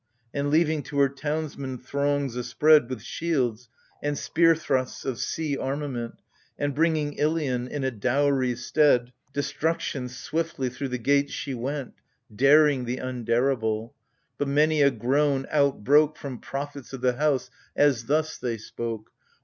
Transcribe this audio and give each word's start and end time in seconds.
And, 0.33 0.49
leaving 0.49 0.81
to 0.85 0.97
her 0.97 1.09
townsmen 1.09 1.77
throngs 1.77 2.35
a 2.35 2.43
spread 2.43 2.89
With 2.89 3.03
shields, 3.03 3.69
and 4.01 4.17
spear 4.17 4.55
thrusts 4.55 5.05
of 5.05 5.19
sea 5.19 5.55
armament. 5.55 6.23
And 6.57 6.73
bringing 6.73 7.13
Ilion, 7.19 7.67
in 7.67 7.83
a 7.83 7.91
dowry's 7.91 8.65
stead, 8.65 8.99
AGAMEMNON. 8.99 9.33
35 9.33 9.33
Destruction— 9.33 10.09
swiftly 10.09 10.69
through 10.69 10.87
the 10.87 10.97
gates 10.97 11.33
she 11.33 11.53
went, 11.53 11.93
Daring 12.35 12.85
the 12.85 12.97
undareable. 12.97 13.93
But 14.39 14.47
many 14.47 14.81
a 14.81 14.89
groan 14.89 15.45
outbroke 15.51 16.17
From 16.17 16.39
prophets 16.39 16.93
of 16.93 17.01
the 17.01 17.17
House 17.17 17.51
as 17.75 18.05
thus 18.05 18.39
they 18.39 18.57
spoke. 18.57 19.11